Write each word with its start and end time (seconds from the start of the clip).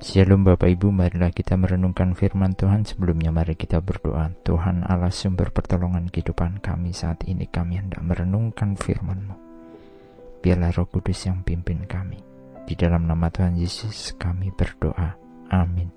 Shalom 0.00 0.48
Bapak 0.48 0.72
Ibu, 0.80 0.96
marilah 0.96 1.28
kita 1.28 1.60
merenungkan 1.60 2.16
firman 2.16 2.56
Tuhan 2.56 2.88
sebelumnya 2.88 3.28
mari 3.28 3.52
kita 3.52 3.84
berdoa. 3.84 4.32
Tuhan 4.48 4.80
Allah 4.88 5.12
sumber 5.12 5.52
pertolongan 5.52 6.08
kehidupan 6.08 6.64
kami 6.64 6.96
saat 6.96 7.20
ini 7.28 7.44
kami 7.44 7.76
hendak 7.76 8.00
merenungkan 8.00 8.80
firman-Mu. 8.80 9.36
Biarlah 10.40 10.72
roh 10.72 10.88
kudus 10.88 11.28
yang 11.28 11.44
pimpin 11.44 11.84
kami. 11.84 12.16
Di 12.64 12.72
dalam 12.80 13.04
nama 13.04 13.28
Tuhan 13.28 13.60
Yesus 13.60 14.16
kami 14.16 14.48
berdoa. 14.56 15.20
Amin. 15.52 15.92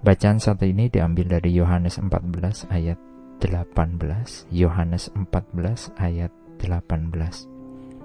Bacaan 0.00 0.40
saat 0.40 0.64
ini 0.64 0.88
diambil 0.88 1.36
dari 1.36 1.52
Yohanes 1.52 2.00
14 2.00 2.72
ayat 2.72 2.96
18. 3.44 3.76
Yohanes 4.56 5.12
14 5.12 5.92
ayat 6.00 6.32
18. 6.64 7.12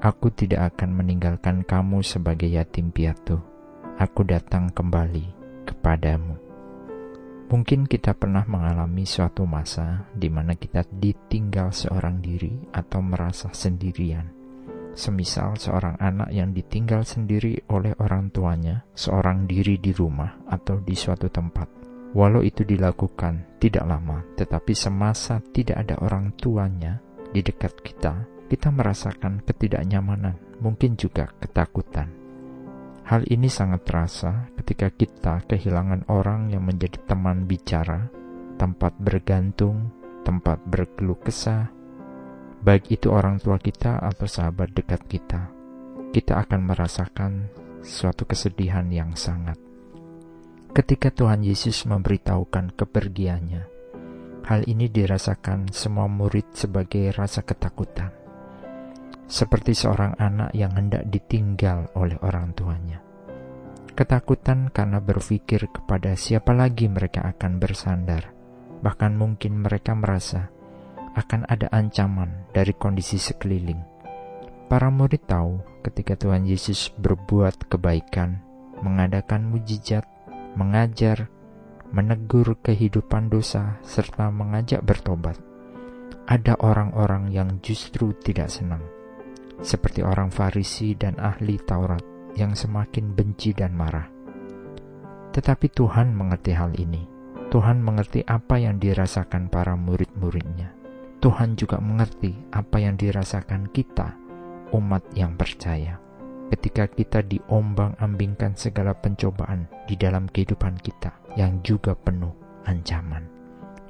Aku 0.04 0.28
tidak 0.36 0.76
akan 0.76 1.00
meninggalkan 1.00 1.64
kamu 1.64 2.04
sebagai 2.04 2.52
yatim 2.52 2.92
piatu 2.92 3.51
aku 4.02 4.26
datang 4.26 4.74
kembali 4.74 5.26
kepadamu. 5.70 6.34
Mungkin 7.54 7.86
kita 7.86 8.18
pernah 8.18 8.42
mengalami 8.50 9.06
suatu 9.06 9.46
masa 9.46 10.10
di 10.10 10.26
mana 10.26 10.58
kita 10.58 10.90
ditinggal 10.90 11.70
seorang 11.70 12.18
diri 12.18 12.50
atau 12.74 12.98
merasa 13.06 13.54
sendirian. 13.54 14.26
Semisal 14.98 15.54
seorang 15.54 16.02
anak 16.02 16.34
yang 16.34 16.50
ditinggal 16.50 17.06
sendiri 17.06 17.62
oleh 17.70 17.94
orang 18.02 18.34
tuanya, 18.34 18.82
seorang 18.98 19.46
diri 19.46 19.78
di 19.78 19.94
rumah 19.94 20.50
atau 20.50 20.82
di 20.82 20.98
suatu 20.98 21.30
tempat. 21.30 21.70
Walau 22.18 22.42
itu 22.42 22.66
dilakukan 22.66 23.62
tidak 23.62 23.86
lama, 23.86 24.26
tetapi 24.34 24.74
semasa 24.74 25.46
tidak 25.54 25.78
ada 25.86 25.96
orang 26.02 26.34
tuanya 26.42 26.98
di 27.30 27.46
dekat 27.46 27.78
kita, 27.86 28.26
kita 28.50 28.68
merasakan 28.74 29.46
ketidaknyamanan, 29.46 30.36
mungkin 30.60 30.98
juga 31.00 31.32
ketakutan. 31.40 32.21
Hal 33.02 33.26
ini 33.28 33.50
sangat 33.50 33.82
terasa 33.84 34.54
ketika 34.62 34.94
kita 34.94 35.42
kehilangan 35.50 36.06
orang 36.08 36.54
yang 36.54 36.64
menjadi 36.64 37.02
teman 37.10 37.50
bicara, 37.50 38.08
tempat 38.62 38.94
bergantung, 39.02 39.90
tempat 40.22 40.62
berkeluh 40.70 41.18
kesah, 41.18 41.74
baik 42.62 42.94
itu 42.94 43.10
orang 43.10 43.42
tua 43.42 43.58
kita 43.58 43.98
atau 43.98 44.30
sahabat 44.30 44.72
dekat 44.78 45.02
kita. 45.10 45.50
Kita 46.14 46.46
akan 46.46 46.62
merasakan 46.62 47.50
suatu 47.82 48.30
kesedihan 48.30 48.86
yang 48.94 49.18
sangat. 49.18 49.58
Ketika 50.72 51.12
Tuhan 51.12 51.44
Yesus 51.44 51.84
memberitahukan 51.90 52.78
kepergiannya, 52.78 53.64
hal 54.46 54.62
ini 54.70 54.88
dirasakan 54.88 55.74
semua 55.74 56.08
murid 56.08 56.54
sebagai 56.54 57.12
rasa 57.12 57.44
ketakutan 57.44 58.21
seperti 59.32 59.72
seorang 59.72 60.20
anak 60.20 60.52
yang 60.52 60.76
hendak 60.76 61.08
ditinggal 61.08 61.88
oleh 61.96 62.20
orang 62.20 62.52
tuanya. 62.52 63.00
Ketakutan 63.96 64.68
karena 64.76 65.00
berpikir 65.00 65.72
kepada 65.72 66.20
siapa 66.20 66.52
lagi 66.52 66.92
mereka 66.92 67.24
akan 67.32 67.56
bersandar, 67.56 68.36
bahkan 68.84 69.16
mungkin 69.16 69.64
mereka 69.64 69.96
merasa 69.96 70.52
akan 71.16 71.48
ada 71.48 71.72
ancaman 71.72 72.44
dari 72.52 72.76
kondisi 72.76 73.16
sekeliling. 73.16 73.80
Para 74.68 74.92
murid 74.92 75.24
tahu 75.24 75.64
ketika 75.80 76.20
Tuhan 76.20 76.44
Yesus 76.44 76.92
berbuat 77.00 77.72
kebaikan, 77.72 78.44
mengadakan 78.84 79.48
mujizat, 79.48 80.04
mengajar, 80.60 81.32
menegur 81.92 82.60
kehidupan 82.60 83.32
dosa, 83.32 83.80
serta 83.84 84.28
mengajak 84.28 84.84
bertobat. 84.84 85.40
Ada 86.28 86.56
orang-orang 86.64 87.32
yang 87.32 87.60
justru 87.60 88.16
tidak 88.24 88.48
senang 88.48 89.01
seperti 89.62 90.02
orang 90.02 90.34
Farisi 90.34 90.98
dan 90.98 91.16
ahli 91.22 91.62
Taurat 91.62 92.02
yang 92.36 92.58
semakin 92.58 93.14
benci 93.14 93.54
dan 93.54 93.78
marah. 93.78 94.10
Tetapi 95.32 95.68
Tuhan 95.72 96.12
mengerti 96.12 96.52
hal 96.52 96.76
ini. 96.76 97.08
Tuhan 97.52 97.84
mengerti 97.84 98.24
apa 98.26 98.60
yang 98.60 98.80
dirasakan 98.80 99.52
para 99.52 99.76
murid-muridnya. 99.76 100.72
Tuhan 101.22 101.54
juga 101.60 101.78
mengerti 101.78 102.34
apa 102.50 102.82
yang 102.82 102.98
dirasakan 102.98 103.70
kita, 103.70 104.16
umat 104.74 105.04
yang 105.14 105.36
percaya. 105.36 106.00
Ketika 106.52 106.88
kita 106.88 107.24
diombang-ambingkan 107.24 108.56
segala 108.60 108.96
pencobaan 108.96 109.68
di 109.88 109.96
dalam 109.96 110.28
kehidupan 110.28 110.80
kita 110.80 111.16
yang 111.40 111.64
juga 111.64 111.96
penuh 111.96 112.32
ancaman. 112.68 113.28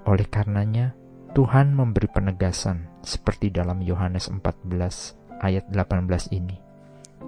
Oleh 0.05 0.25
karenanya, 0.29 0.93
Tuhan 1.31 1.73
memberi 1.73 2.09
penegasan 2.11 2.89
seperti 3.01 3.53
dalam 3.53 3.79
Yohanes 3.79 4.27
14 4.27 5.20
ayat 5.41 5.67
18 5.73 6.37
ini. 6.37 6.57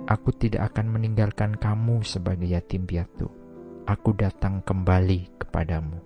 Aku 0.06 0.30
tidak 0.36 0.74
akan 0.74 0.94
meninggalkan 0.94 1.58
kamu 1.58 2.06
sebagai 2.06 2.46
yatim 2.46 2.86
piatu. 2.86 3.28
Aku 3.90 4.16
datang 4.16 4.62
kembali 4.64 5.42
kepadamu. 5.42 6.00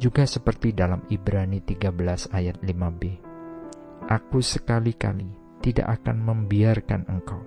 Juga 0.00 0.24
seperti 0.24 0.72
dalam 0.72 1.04
Ibrani 1.12 1.60
13 1.60 2.32
ayat 2.32 2.56
5b. 2.64 3.02
Aku 4.08 4.40
sekali-kali 4.40 5.28
tidak 5.60 6.00
akan 6.00 6.16
membiarkan 6.24 7.04
engkau 7.10 7.42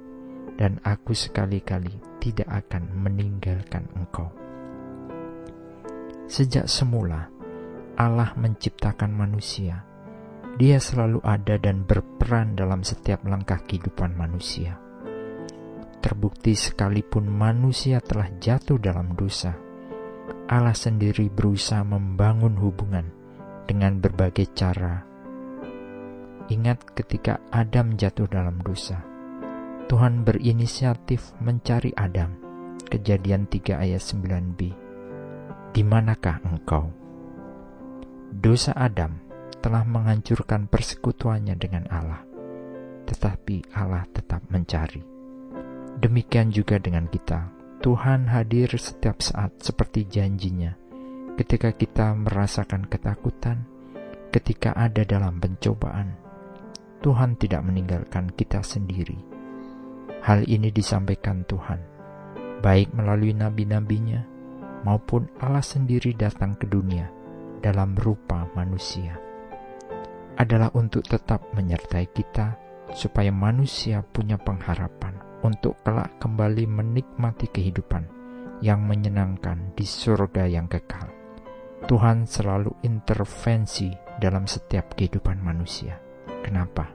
dan 0.54 0.78
aku 0.86 1.18
sekali-kali 1.18 1.98
tidak 2.22 2.46
akan 2.46 2.94
meninggalkan 2.94 3.90
engkau. 3.98 4.30
Sejak 6.30 6.70
semula, 6.70 7.30
Allah 7.98 8.34
menciptakan 8.38 9.14
manusia 9.14 9.86
dia 10.54 10.78
selalu 10.78 11.18
ada 11.26 11.58
dan 11.58 11.82
berperan 11.82 12.54
dalam 12.54 12.86
setiap 12.86 13.26
langkah 13.26 13.58
kehidupan 13.66 14.14
manusia. 14.14 14.78
Terbukti 15.98 16.54
sekalipun 16.54 17.26
manusia 17.26 17.98
telah 18.04 18.30
jatuh 18.38 18.78
dalam 18.78 19.18
dosa, 19.18 19.58
Allah 20.46 20.78
sendiri 20.78 21.34
berusaha 21.34 21.82
membangun 21.82 22.54
hubungan 22.60 23.10
dengan 23.66 23.98
berbagai 23.98 24.54
cara. 24.54 25.02
Ingat 26.54 26.94
ketika 26.94 27.42
Adam 27.50 27.98
jatuh 27.98 28.30
dalam 28.30 28.62
dosa, 28.62 29.02
Tuhan 29.90 30.22
berinisiatif 30.22 31.34
mencari 31.42 31.96
Adam. 31.98 32.36
Kejadian 32.84 33.50
3 33.50 33.80
ayat 33.90 34.04
9b. 34.06 34.60
Di 35.74 35.82
manakah 35.82 36.38
engkau? 36.46 36.94
Dosa 38.30 38.76
Adam 38.78 39.33
telah 39.64 39.88
menghancurkan 39.88 40.68
persekutuannya 40.68 41.56
dengan 41.56 41.88
Allah, 41.88 42.20
tetapi 43.08 43.72
Allah 43.72 44.04
tetap 44.12 44.44
mencari. 44.52 45.00
Demikian 46.04 46.52
juga 46.52 46.84
dengan 46.84 47.08
kita. 47.08 47.48
Tuhan 47.80 48.28
hadir 48.28 48.76
setiap 48.76 49.24
saat 49.24 49.64
seperti 49.64 50.04
janjinya. 50.04 50.76
Ketika 51.40 51.72
kita 51.72 52.12
merasakan 52.12 52.92
ketakutan, 52.92 53.64
ketika 54.36 54.76
ada 54.76 55.08
dalam 55.08 55.40
pencobaan, 55.40 56.12
Tuhan 57.00 57.40
tidak 57.40 57.64
meninggalkan 57.64 58.36
kita 58.36 58.60
sendiri. 58.60 59.16
Hal 60.28 60.44
ini 60.44 60.76
disampaikan 60.76 61.48
Tuhan, 61.48 61.80
baik 62.60 62.92
melalui 62.92 63.32
nabi-nabinya 63.32 64.28
maupun 64.84 65.32
Allah 65.40 65.64
sendiri 65.64 66.12
datang 66.16 66.56
ke 66.60 66.68
dunia 66.68 67.08
dalam 67.64 67.96
rupa 67.96 68.48
manusia 68.56 69.33
adalah 70.44 70.70
untuk 70.76 71.08
tetap 71.08 71.48
menyertai 71.56 72.12
kita, 72.12 72.60
supaya 72.92 73.32
manusia 73.32 74.04
punya 74.04 74.36
pengharapan 74.36 75.16
untuk 75.42 75.80
kelak 75.82 76.20
kembali 76.20 76.68
menikmati 76.68 77.48
kehidupan 77.50 78.06
yang 78.64 78.84
menyenangkan 78.84 79.76
di 79.76 79.84
surga 79.84 80.48
yang 80.48 80.68
kekal. 80.68 81.10
Tuhan 81.84 82.24
selalu 82.24 82.72
intervensi 82.88 83.92
dalam 84.20 84.48
setiap 84.48 84.96
kehidupan 84.96 85.44
manusia. 85.44 86.00
Kenapa? 86.44 86.88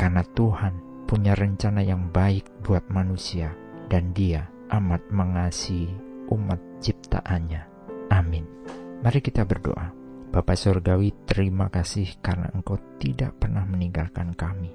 Karena 0.00 0.24
Tuhan 0.24 1.04
punya 1.04 1.36
rencana 1.36 1.84
yang 1.84 2.08
baik 2.08 2.64
buat 2.64 2.88
manusia, 2.88 3.52
dan 3.92 4.16
Dia 4.16 4.48
amat 4.70 5.02
mengasihi 5.12 5.92
umat 6.30 6.62
ciptaannya. 6.80 7.62
Amin. 8.14 8.46
Mari 9.04 9.20
kita 9.20 9.44
berdoa. 9.44 9.99
Bapak 10.30 10.54
Surgawi, 10.54 11.10
terima 11.26 11.66
kasih 11.74 12.22
karena 12.22 12.46
Engkau 12.54 12.78
tidak 13.02 13.42
pernah 13.42 13.66
meninggalkan 13.66 14.38
kami. 14.38 14.70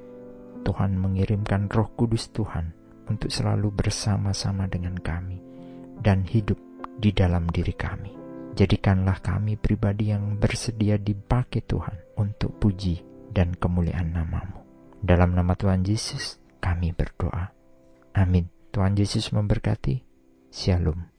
Tuhan 0.68 1.00
mengirimkan 1.00 1.72
roh 1.72 1.96
kudus 1.96 2.28
Tuhan 2.36 2.76
untuk 3.08 3.32
selalu 3.32 3.72
bersama-sama 3.72 4.68
dengan 4.68 5.00
kami 5.00 5.40
dan 6.04 6.28
hidup 6.28 6.60
di 7.00 7.16
dalam 7.16 7.48
diri 7.48 7.72
kami. 7.72 8.12
Jadikanlah 8.52 9.24
kami 9.24 9.56
pribadi 9.56 10.12
yang 10.12 10.36
bersedia 10.36 11.00
dipakai 11.00 11.64
Tuhan 11.64 12.20
untuk 12.20 12.60
puji 12.60 13.00
dan 13.32 13.56
kemuliaan 13.56 14.12
namamu. 14.12 14.60
Dalam 15.00 15.40
nama 15.40 15.56
Tuhan 15.56 15.88
Yesus 15.88 16.36
kami 16.60 16.92
berdoa. 16.92 17.56
Amin. 18.12 18.52
Tuhan 18.76 19.00
Yesus 19.00 19.32
memberkati. 19.32 20.04
Shalom. 20.52 21.15